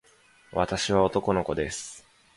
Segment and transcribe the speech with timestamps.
[0.51, 2.03] 私は男の子です。